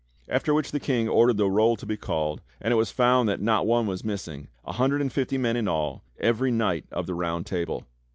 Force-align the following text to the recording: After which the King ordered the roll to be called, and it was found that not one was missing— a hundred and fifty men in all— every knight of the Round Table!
After 0.27 0.51
which 0.51 0.71
the 0.71 0.79
King 0.79 1.07
ordered 1.07 1.37
the 1.37 1.45
roll 1.47 1.75
to 1.75 1.85
be 1.85 1.95
called, 1.95 2.41
and 2.59 2.71
it 2.71 2.75
was 2.75 2.89
found 2.89 3.29
that 3.29 3.39
not 3.39 3.67
one 3.67 3.85
was 3.85 4.03
missing— 4.03 4.47
a 4.65 4.71
hundred 4.71 4.99
and 4.99 5.13
fifty 5.13 5.37
men 5.37 5.55
in 5.55 5.67
all— 5.67 6.01
every 6.19 6.49
knight 6.49 6.85
of 6.91 7.05
the 7.05 7.13
Round 7.13 7.45
Table! 7.45 7.85